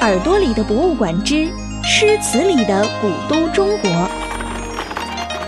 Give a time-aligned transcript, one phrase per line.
[0.00, 1.46] 耳朵里的博物馆之
[1.84, 3.90] 诗词里的古都中国，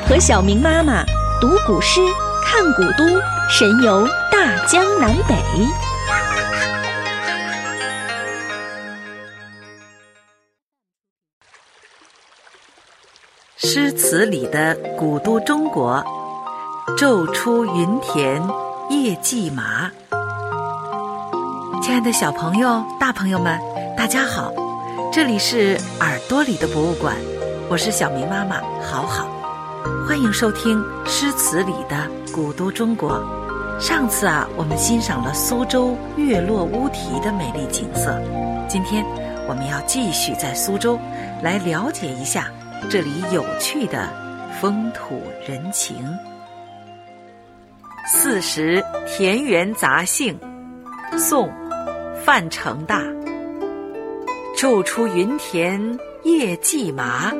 [0.06, 1.02] 和小明妈妈
[1.40, 2.02] 读古诗、
[2.44, 3.18] 看古都，
[3.48, 5.34] 神游大江南北。
[13.56, 16.04] 诗词里的古都中国，
[16.98, 18.42] 昼出耘田，
[18.90, 19.90] 夜绩麻。
[21.82, 23.58] 亲爱的小朋友、大朋友们，
[23.96, 24.52] 大家好！
[25.12, 27.16] 这里是耳朵里的博物馆，
[27.68, 29.26] 我是小明妈妈，好好，
[30.06, 33.22] 欢迎收听诗词里的古都中国。
[33.80, 38.20] 上次啊，我们欣赏了苏州月落乌啼的美丽景色，
[38.68, 39.04] 今天
[39.48, 40.98] 我们要继续在苏州
[41.42, 42.50] 来了解一下
[42.90, 44.08] 这里有趣的
[44.60, 45.96] 风土人情。
[48.06, 50.38] 《四时田园杂兴》，
[51.18, 51.50] 宋。
[52.24, 53.02] 范成大，
[54.62, 57.32] 昼出耘田夜绩麻，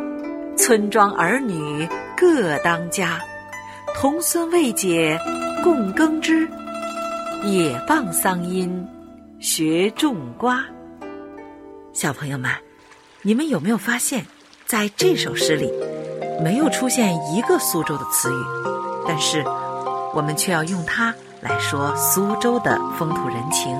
[0.57, 3.21] 村庄儿女各当家，
[3.95, 5.17] 童孙未解
[5.63, 6.51] 供耕织，
[7.45, 8.85] 也傍桑阴
[9.39, 10.65] 学种瓜。
[11.93, 12.51] 小朋友们，
[13.23, 14.27] 你们有没有发现，
[14.67, 15.73] 在这首诗里，
[16.43, 18.45] 没有出现一个苏州的词语，
[19.07, 19.45] 但是
[20.13, 23.79] 我们却要用它来说苏州的风土人情。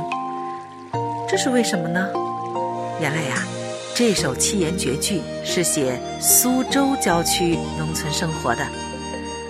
[1.29, 2.09] 这是为什么呢？
[3.03, 3.45] 原来呀，
[3.97, 8.65] 这首七言绝句是写苏州郊区农村生活的，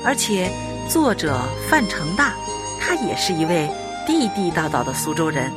[0.02, 0.50] 而且
[0.88, 2.32] 作者范成大，
[2.80, 3.68] 他也是一位
[4.06, 5.52] 地地道道的苏州人。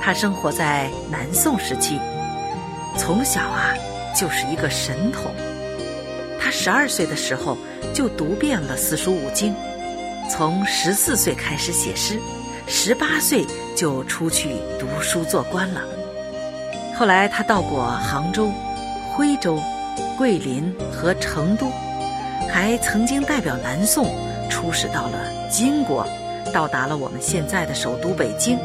[0.00, 1.98] 他生活在南宋时期，
[2.96, 3.74] 从小啊
[4.16, 5.34] 就是一个神童。
[6.40, 7.58] 他十二岁的时候
[7.92, 9.52] 就读遍了四书五经，
[10.30, 12.20] 从十四岁开始写诗。
[12.68, 15.82] 十八岁就出去读书做官了。
[17.00, 18.52] 后来他到过杭州、
[19.10, 19.58] 徽州、
[20.18, 21.72] 桂林和成都，
[22.46, 24.14] 还曾经代表南宋
[24.50, 26.06] 出使到了金国，
[26.52, 28.58] 到达了我们现在的首都北京，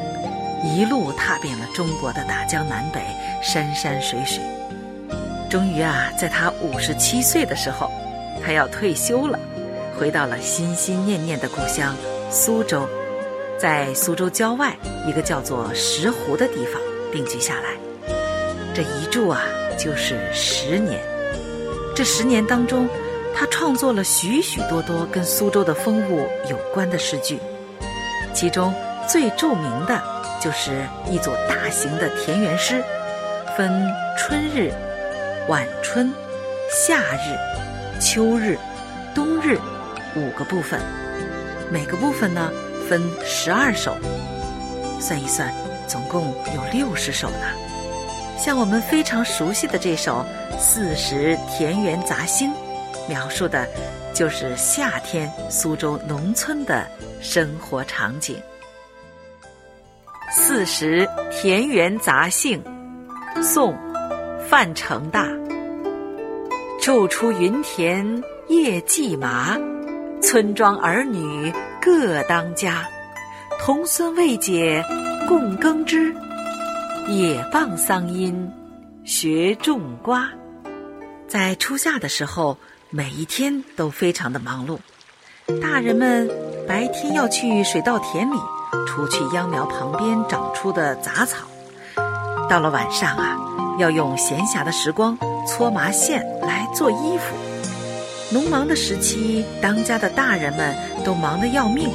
[0.65, 2.99] 一路踏遍了中国的大江南北、
[3.41, 4.43] 山山水水。
[5.49, 7.89] 终于啊，在他五十七岁的时候，
[8.45, 9.39] 他要退休了，
[9.97, 11.95] 回到了心心念念的故乡
[12.29, 12.85] 苏州。
[13.57, 14.75] 在苏州郊外
[15.07, 16.81] 一个叫做石湖的地方
[17.13, 17.69] 定居下来，
[18.75, 19.41] 这一住啊
[19.77, 21.01] 就是十年。
[21.95, 22.89] 这十年当中，
[23.33, 27.39] 他创作了许许多多跟苏州的风物有关的诗句，
[28.33, 28.73] 其中
[29.07, 30.01] 最著名的
[30.41, 32.83] 就是一组大型的田园诗，
[33.55, 33.71] 分
[34.17, 34.73] 春日、
[35.47, 36.11] 晚春、
[36.69, 38.57] 夏日、秋日、
[39.15, 39.57] 冬日
[40.17, 40.81] 五个部分，
[41.71, 42.51] 每个部分呢。
[42.87, 43.97] 分十二首，
[44.99, 45.51] 算一算，
[45.87, 47.74] 总共有六十首呢。
[48.37, 50.25] 像我们非常熟悉的这首
[50.59, 52.49] 《四时田园杂兴》，
[53.07, 53.67] 描述的
[54.13, 56.87] 就是夏天苏州农村的
[57.21, 58.35] 生活场景。
[60.31, 62.63] 《四时田园杂兴》，
[63.43, 63.73] 宋·
[64.47, 65.27] 范成大。
[66.81, 69.57] 昼出耘田夜绩麻，
[70.21, 71.51] 村庄儿女。
[71.81, 72.83] 各当家，
[73.59, 74.83] 童孙未解
[75.27, 76.11] 供耕织，
[77.07, 78.51] 也傍桑阴
[79.03, 80.29] 学种瓜。
[81.27, 82.57] 在初夏的时候，
[82.89, 84.79] 每一天都非常的忙碌。
[85.61, 86.29] 大人们
[86.67, 88.35] 白天要去水稻田里
[88.87, 91.45] 除去秧苗旁边长出的杂草，
[92.49, 93.37] 到了晚上啊，
[93.77, 95.15] 要用闲暇的时光
[95.47, 97.35] 搓麻线来做衣服。
[98.31, 101.87] 农忙的时期，当家的大人们都忙得要命，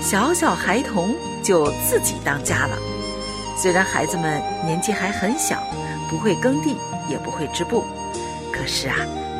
[0.00, 2.78] 小小孩童就自己当家了。
[3.60, 5.60] 虽然孩子们年纪还很小，
[6.08, 6.76] 不会耕地，
[7.08, 7.82] 也不会织布，
[8.52, 8.94] 可是啊，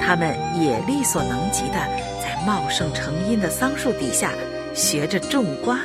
[0.05, 1.75] 他们也力所能及的
[2.21, 4.33] 在茂盛成荫的桑树底下
[4.75, 5.79] 学着种瓜。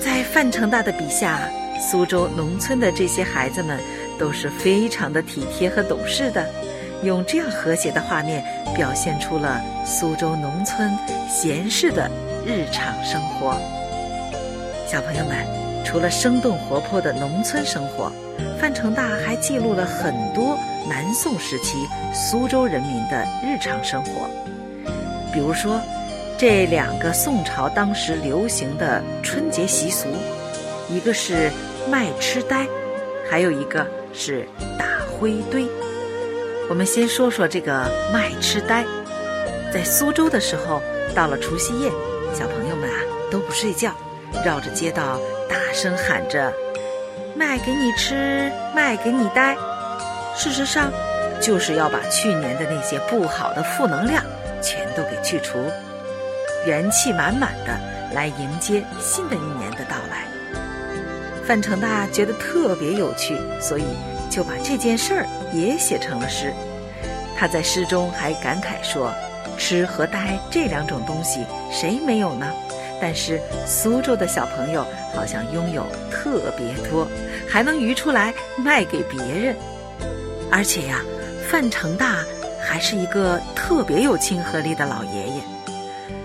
[0.00, 1.48] 在范成大的笔下，
[1.80, 3.78] 苏州农村的这些孩子们
[4.18, 6.44] 都是非常的体贴和懂事的。
[7.04, 8.42] 用这样和谐的画面，
[8.74, 10.90] 表现出了苏州农村
[11.28, 12.10] 闲适的
[12.44, 13.56] 日常生活。
[14.88, 15.46] 小朋友们，
[15.86, 18.10] 除了生动活泼的农村生活，
[18.60, 24.28] 范成大还记录了很多南宋时期苏州人民的日常生活。
[25.32, 25.80] 比如说，
[26.36, 30.08] 这两个宋朝当时流行的春节习俗，
[30.90, 31.52] 一个是
[31.88, 32.66] 卖痴呆，
[33.30, 34.44] 还有一个是
[34.76, 35.68] 打灰堆。
[36.68, 38.84] 我们先说说这个卖痴呆。
[39.72, 40.82] 在苏州的时候，
[41.14, 41.90] 到了除夕夜，
[42.34, 42.98] 小朋友们啊
[43.30, 43.92] 都不睡觉，
[44.44, 46.52] 绕着街道大声喊着
[47.36, 49.56] ：“卖给你吃，卖给你待。
[50.34, 50.90] 事实上，
[51.40, 54.22] 就是要把去年的那些不好的负能量
[54.62, 55.58] 全都给去除，
[56.66, 57.78] 元气满满的
[58.14, 60.26] 来迎接新的一年的到来。
[61.44, 63.84] 范成大觉得特别有趣，所以
[64.28, 66.52] 就把这件事儿也写成了诗。
[67.38, 69.12] 他在诗中还感慨说
[69.56, 72.46] ：“吃和呆这两种东西，谁没有呢？
[73.00, 77.06] 但是苏州的小朋友好像拥有特别多，
[77.48, 79.56] 还能余出来卖给别人。
[80.50, 81.00] 而且呀，
[81.48, 82.24] 范成大
[82.62, 85.42] 还是一个特别有亲和力的老爷爷。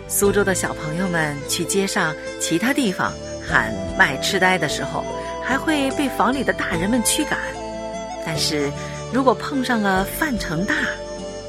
[0.07, 3.13] 苏州的小朋友们去街上、其他地方
[3.47, 5.03] 喊卖痴呆的时候，
[5.43, 7.39] 还会被房里的大人们驱赶。
[8.25, 8.71] 但是。”
[9.13, 10.73] 如果碰上了范成大，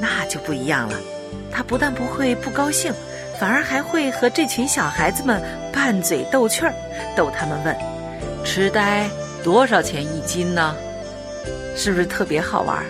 [0.00, 0.98] 那就不一样了。
[1.48, 2.92] 他不但不会不高兴，
[3.43, 5.43] 反而还会和这群小孩子们
[5.73, 6.73] 拌嘴逗趣儿，
[7.17, 7.77] 逗他们问
[8.47, 9.11] ：“痴呆
[9.43, 10.77] 多少钱一斤呢？”
[11.75, 12.85] 是不是特别好玩？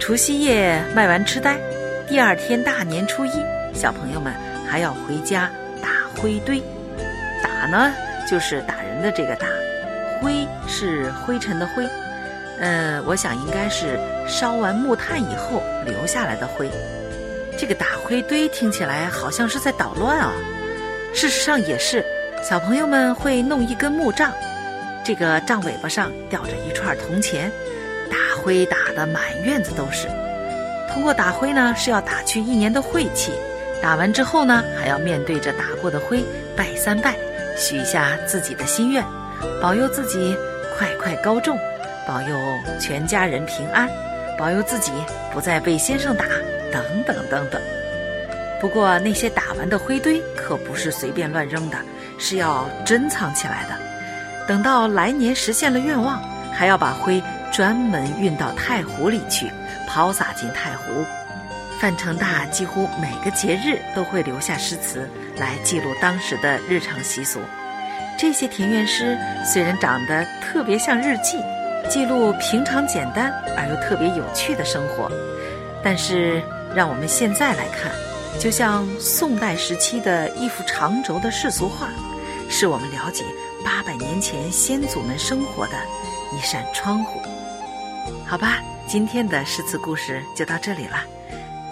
[0.00, 1.56] 除夕夜卖完痴呆，
[2.08, 3.30] 第二天大年初一，
[3.72, 4.34] 小朋友们
[4.68, 5.48] 还要回家
[5.80, 5.88] 打
[6.20, 6.60] 灰堆。
[7.44, 7.94] 打呢，
[8.28, 9.46] 就是打人的这个打；
[10.20, 11.88] 灰是灰尘的灰。
[12.58, 13.96] 嗯，我想应该是
[14.26, 16.68] 烧完木炭以后留下来的灰。
[17.62, 20.32] 这个打灰堆听起来好像是在捣乱啊，
[21.14, 22.04] 事实上也是。
[22.42, 24.32] 小朋友们会弄一根木杖，
[25.04, 27.52] 这个杖尾巴上吊着一串铜钱，
[28.10, 30.08] 打灰打得满院子都是。
[30.92, 33.30] 通过打灰呢，是要打去一年的晦气。
[33.80, 36.24] 打完之后呢，还要面对着打过的灰
[36.56, 37.14] 拜三拜，
[37.56, 39.04] 许下自己的心愿，
[39.60, 40.36] 保佑自己
[40.76, 41.56] 快快高中。
[42.08, 42.36] 保佑
[42.80, 43.88] 全家人平安，
[44.36, 44.90] 保佑自己
[45.32, 46.24] 不再被先生打，
[46.72, 47.60] 等等等等。
[48.60, 51.76] 不过那些打完的灰堆可不是随便乱扔的，
[52.18, 53.76] 是要珍藏起来的。
[54.48, 56.20] 等到来年实现了愿望，
[56.52, 57.22] 还要把灰
[57.52, 59.50] 专门运到太湖里去，
[59.88, 61.04] 抛洒进太湖。
[61.80, 67.40] 范成大几乎每个节日都会留下诗词来记录当时的日常习俗。
[68.16, 71.38] 这些田园诗虽然长得特别像日记。
[71.88, 75.10] 记录平常简单而又特别有趣的生活，
[75.82, 76.40] 但是
[76.74, 77.92] 让我们现在来看，
[78.38, 81.88] 就像宋代时期的一幅长轴的世俗画，
[82.48, 83.24] 是我们了解
[83.64, 85.72] 八百年前先祖们生活的
[86.34, 87.20] 一扇窗户。
[88.26, 90.98] 好吧，今天的诗词故事就到这里了。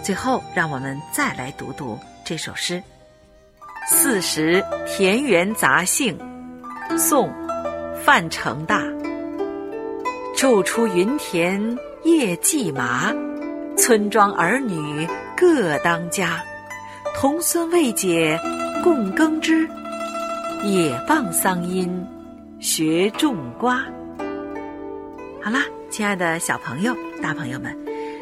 [0.03, 2.75] 最后，让我们再来读读这首诗
[3.87, 6.17] 《四时田园杂兴》，
[6.97, 7.29] 宋·
[8.03, 8.81] 范成大。
[10.35, 13.13] 昼出耘田夜绩麻，
[13.81, 16.39] 村庄儿女各当家。
[17.15, 18.39] 童孙未解
[18.83, 19.67] 供耕织，
[20.63, 21.91] 也傍桑阴
[22.59, 23.83] 学种瓜。
[25.41, 27.75] 好啦，亲爱的小朋友、大朋友们，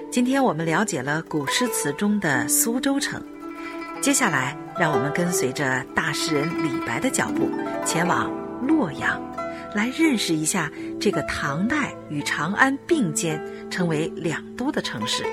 [0.09, 3.21] 今天我们了解了古诗词中的苏州城。
[3.99, 7.51] 接下来，让我们跟随着大诗人李白的脚步，
[7.83, 8.31] 前往
[8.65, 9.21] 洛阳。
[9.75, 13.39] 来认识一下这个唐代与长安并肩、
[13.69, 15.23] 成为两都的城市。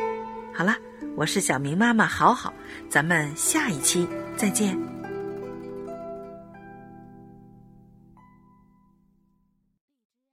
[0.56, 0.74] 好了，
[1.16, 2.50] 我是小明妈妈，好好，
[2.88, 4.08] 咱们下一期
[4.38, 4.95] 再见。